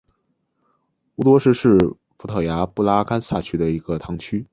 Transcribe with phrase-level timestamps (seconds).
[1.17, 1.77] 乌罗什是
[2.17, 4.43] 葡萄牙布拉干萨区的一个堂区。